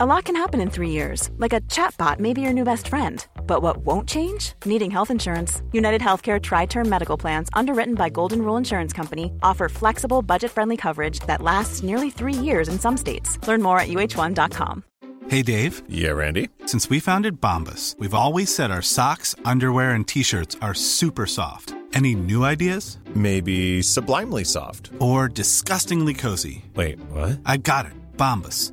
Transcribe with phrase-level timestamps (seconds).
[0.00, 2.86] A lot can happen in three years, like a chatbot may be your new best
[2.86, 3.26] friend.
[3.48, 4.52] But what won't change?
[4.64, 5.60] Needing health insurance.
[5.72, 10.52] United Healthcare Tri Term Medical Plans, underwritten by Golden Rule Insurance Company, offer flexible, budget
[10.52, 13.44] friendly coverage that lasts nearly three years in some states.
[13.48, 14.84] Learn more at uh1.com.
[15.26, 15.82] Hey, Dave.
[15.88, 16.48] Yeah, Randy.
[16.66, 21.26] Since we founded Bombus, we've always said our socks, underwear, and t shirts are super
[21.26, 21.74] soft.
[21.92, 22.98] Any new ideas?
[23.16, 24.90] Maybe sublimely soft.
[25.00, 26.64] Or disgustingly cozy.
[26.76, 27.40] Wait, what?
[27.44, 27.94] I got it.
[28.16, 28.72] Bombus.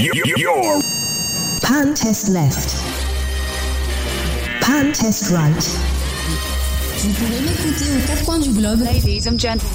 [0.00, 0.80] Your
[1.60, 2.74] Pan test left.
[4.62, 5.62] Pan test right.
[6.96, 8.80] Vous pouvez m'écouter aux quatre coins du globe.
[8.80, 9.68] Ladies and gentlemen.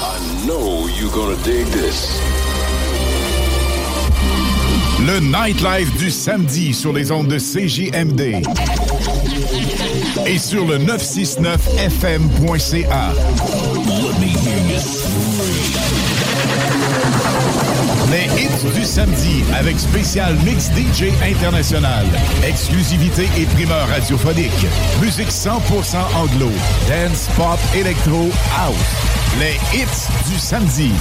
[0.00, 2.20] I know you're gonna dig this.
[5.04, 8.44] Le nightlife du samedi sur les ondes de CJMD
[10.24, 13.12] et sur le 969fm.ca.
[14.20, 15.25] Les hits
[18.64, 22.06] du samedi avec spécial mix DJ international.
[22.46, 24.66] Exclusivité et primeur radiophonique.
[25.00, 26.50] Musique 100% anglo.
[26.88, 28.76] Dance, pop, électro, house.
[29.38, 30.92] Les hits du samedi.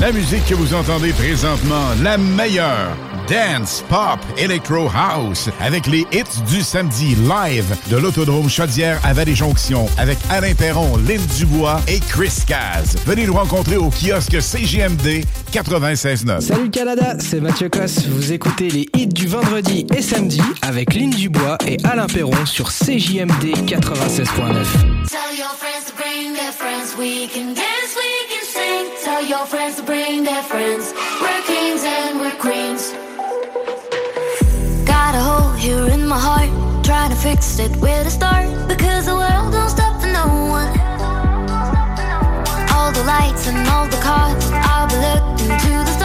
[0.00, 3.07] La musique que vous entendez présentement, la meilleure.
[3.28, 9.86] Dance, pop, electro house avec les hits du samedi live de l'Autodrome Chaudière à Vallée-Jonction
[9.98, 12.96] avec Alain Perron, Lynn Dubois et Chris Caz.
[13.04, 16.40] Venez nous rencontrer au kiosque CGMD 96.9.
[16.40, 18.06] Salut Canada, c'est Mathieu Cosse.
[18.06, 22.70] Vous écoutez les hits du vendredi et samedi avec Lynn Dubois et Alain Perron sur
[22.70, 24.24] CJMD 96.9.
[25.06, 26.96] Tell your friends to bring their friends.
[26.98, 28.86] We can dance, we can sing.
[29.04, 30.94] Tell your friends to bring their friends.
[31.20, 32.94] We're kings and we're queens.
[36.28, 36.50] Heart.
[36.84, 38.46] Trying to fix it where to start.
[38.68, 40.26] Because the world don't stop for no
[40.58, 40.70] one.
[42.74, 44.44] All the lights and all the cars.
[44.70, 45.97] I'll be looking to the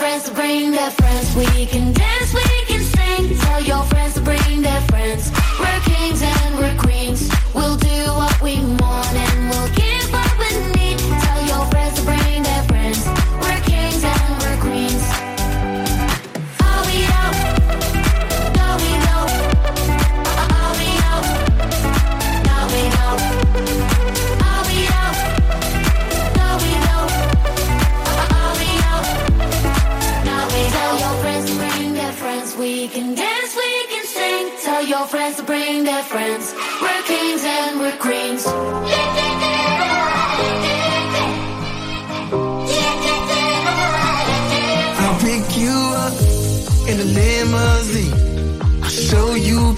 [0.00, 1.36] friends to bring their friends.
[1.36, 3.36] We can dance, we can sing.
[3.38, 4.89] Tell your friends to bring their friends.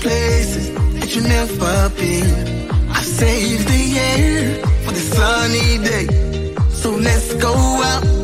[0.02, 2.70] places that you never been.
[2.90, 6.06] I saved the air for the sunny day.
[6.70, 8.21] So let's go out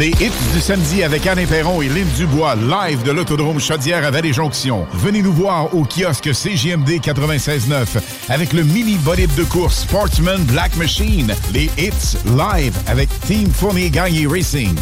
[0.00, 4.10] Les hits du samedi avec Anne Perron et Lynn Dubois, live de l'autodrome Chaudière à
[4.10, 4.86] Vallée-Jonction.
[4.94, 10.74] Venez nous voir au kiosque CJMD 96.9 avec le mini bolide de course Sportsman Black
[10.78, 11.34] Machine.
[11.52, 14.74] Les hits live avec Team Fournier Gagné Racing.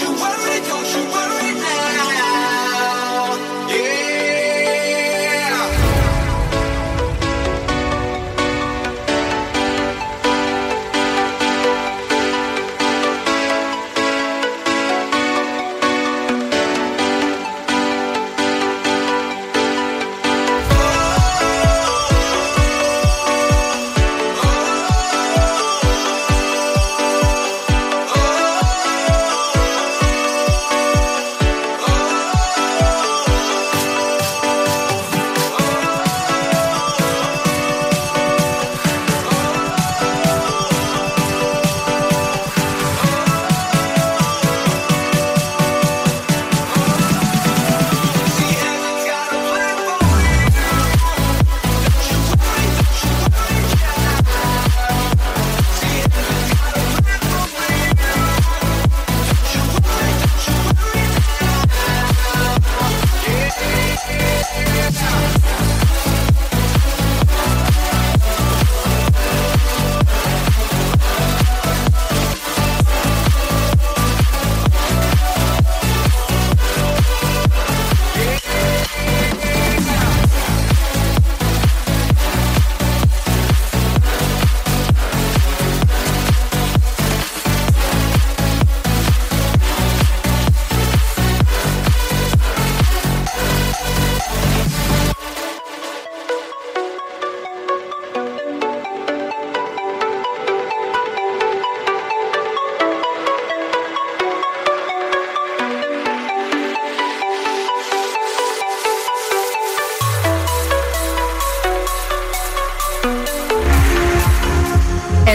[0.00, 0.49] you worry.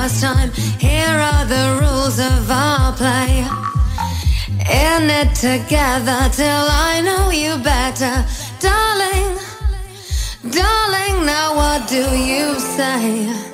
[0.00, 0.50] last time.
[0.78, 3.44] Here are the rules of our play.
[4.88, 8.14] In it together till I know you better,
[8.60, 9.36] darling.
[10.58, 13.49] Darling, now what do you say?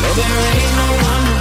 [0.00, 1.37] There ain't no one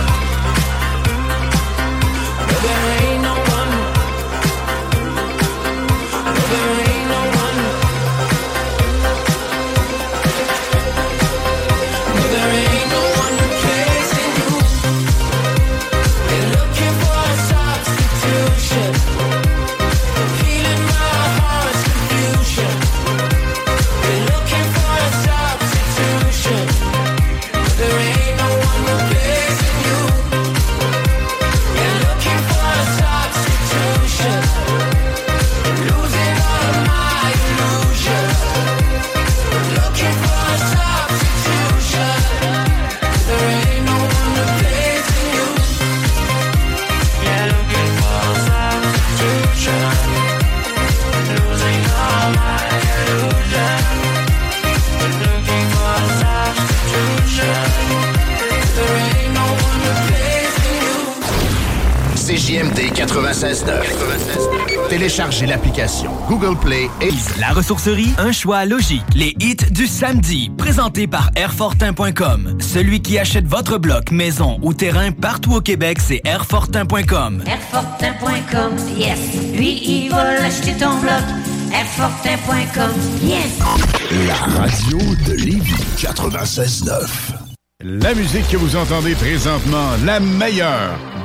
[66.28, 67.12] Google Play et...
[67.40, 69.04] La ressourcerie, un choix logique.
[69.14, 72.58] Les hits du samedi, présentés par Airfortin.com.
[72.60, 77.44] Celui qui achète votre bloc, maison ou terrain partout au Québec, c'est Airfortin.com.
[77.46, 79.20] Airfortin.com, yes.
[79.56, 81.22] Lui, il va l'acheter ton bloc.
[81.72, 83.60] Airfortin.com, yes.
[84.26, 87.08] La radio de Lévis 96.9.
[87.84, 90.98] La musique que vous entendez présentement, la meilleure.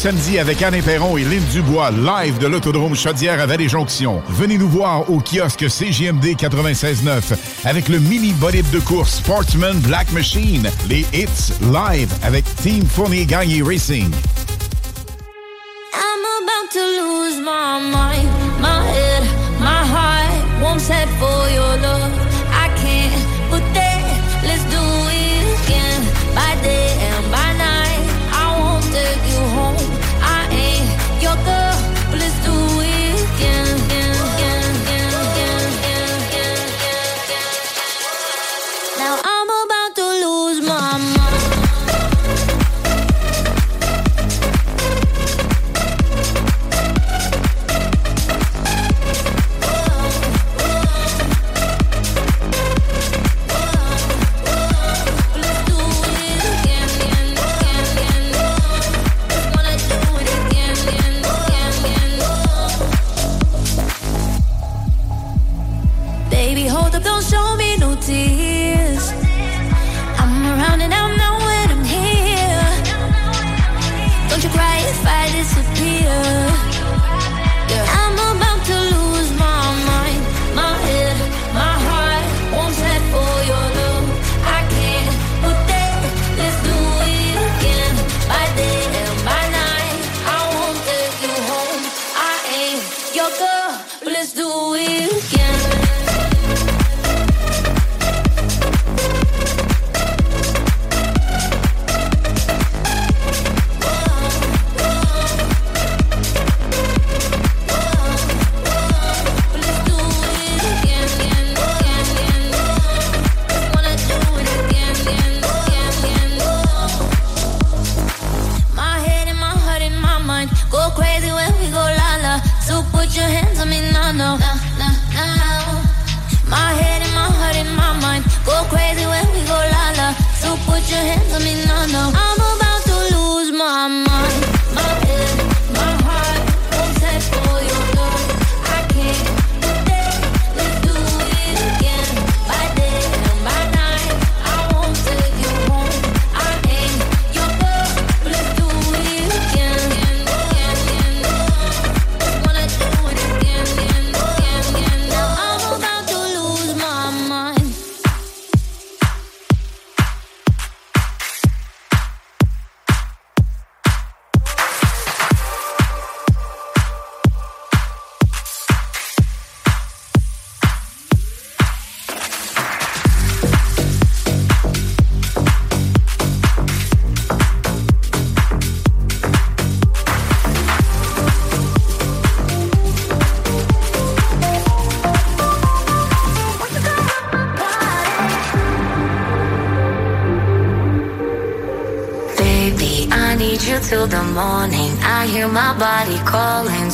[0.00, 4.22] samedi avec Anne Perron et Lynn Dubois, live de l'Autodrome Chaudière à Vallée-Jonction.
[4.30, 7.36] Venez nous voir au kiosque CGMD 96.9
[7.66, 10.70] avec le mini bolide de course Sportsman Black Machine.
[10.88, 14.10] Les hits live avec Team Fournier Gagné Racing.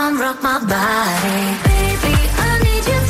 [0.00, 1.40] Come rock my body?
[1.68, 3.09] Baby, I need you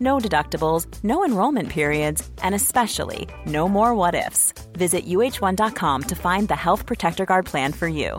[0.00, 4.52] No deductibles, no enrollment periods, and especially no more what ifs.
[4.72, 8.18] Visit uh1.com to find the Health Protector Guard plan for you.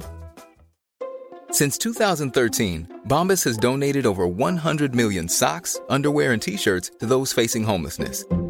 [1.51, 7.63] Since 2013, Bombas has donated over 100 million socks, underwear, and t-shirts to those facing
[7.63, 8.23] homelessness.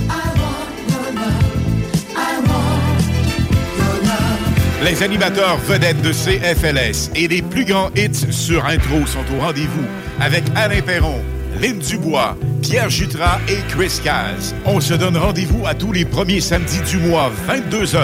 [4.85, 9.87] Les animateurs vedettes de CFLS et les plus grands hits sur intro sont au rendez-vous
[10.21, 11.23] avec Alain Perron,
[11.61, 14.55] Lynn Dubois, Pierre Jutras et Chris Caz.
[14.65, 17.99] On se donne rendez-vous à tous les premiers samedis du mois, 22h,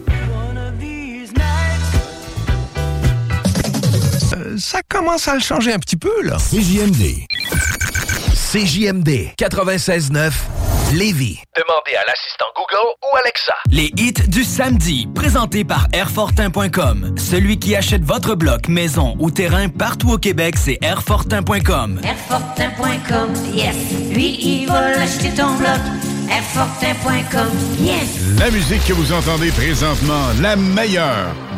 [4.35, 6.37] Euh, ça commence à le changer un petit peu, là.
[6.37, 7.25] CJMD.
[8.53, 10.31] CJMD 96.9
[10.93, 11.39] Lévis.
[11.57, 13.55] Demandez à l'assistant Google ou Alexa.
[13.71, 17.15] Les hits du samedi, présentés par Airfortin.com.
[17.17, 21.99] Celui qui achète votre bloc, maison ou terrain partout au Québec, c'est Airfortin.com.
[22.03, 23.75] Airfortin.com, yes.
[24.11, 25.81] Lui, il va l'acheter ton bloc.
[26.29, 28.39] Airfortin.com, yes.
[28.39, 31.33] La musique que vous entendez présentement, la meilleure.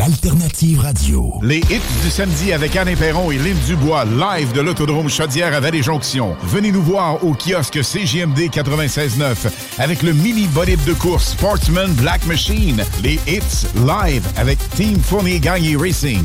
[0.00, 1.34] L'alternative radio.
[1.42, 5.60] Les hits du samedi avec Anne Perron et Lynn Dubois, live de l'Autodrome Chaudière à
[5.60, 6.36] Vallée-Jonction.
[6.42, 12.24] Venez nous voir au kiosque CGMD 96.9 avec le mini bolide de course Sportsman Black
[12.24, 12.82] Machine.
[13.02, 16.24] Les hits live avec Team Fournier Gagné Racing.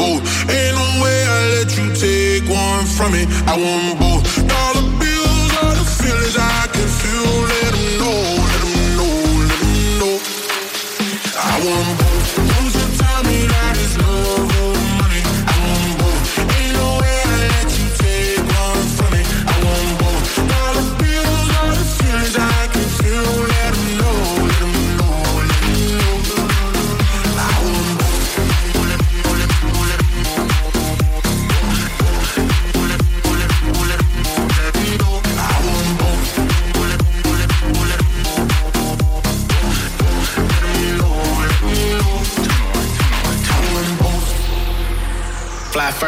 [0.00, 0.22] want.
[0.48, 3.22] Ain't no way I let you take one from me.
[3.46, 4.24] I want both.
[4.48, 7.32] Dollar bills are the feelings I can feel.
[7.52, 8.20] Let know,
[8.50, 8.62] let
[8.98, 9.14] know,
[9.50, 9.62] let
[10.00, 10.14] know.
[11.36, 11.93] I want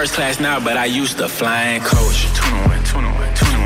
[0.06, 2.30] first class now, but I used to fly flying coach.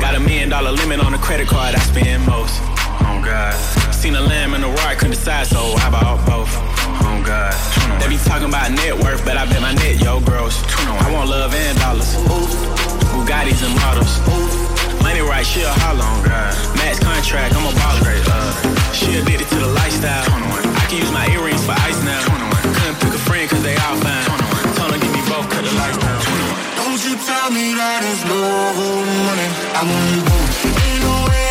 [0.01, 2.57] Got a million dollar limit on the credit card I spend most.
[3.05, 3.53] Oh God.
[3.93, 6.49] Seen a lamb and a roar, couldn't decide, so I bought both.
[7.05, 7.53] Oh God.
[8.01, 10.57] They be talking about net worth, but I bet my net yo gross.
[11.05, 12.09] I want love and dollars.
[13.13, 14.13] Bugattis and models.
[15.05, 16.53] Money right, she a holler on God.
[16.77, 18.01] Max contract, I'm a baller.
[18.01, 18.95] Straight up.
[18.97, 20.25] She addicted to the lifestyle.
[20.25, 22.21] I can use my earrings for ice now.
[22.81, 24.25] Couldn't pick a friend cause they all fine.
[24.73, 26.01] Told her give me both, cut the lights down.
[26.01, 26.10] Don't you
[27.25, 29.49] tell me that it's love or money.
[29.77, 29.81] I.
[30.81, 31.50] Ain't no way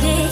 [0.00, 0.31] waiting